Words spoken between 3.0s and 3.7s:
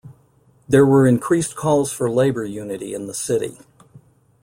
the city.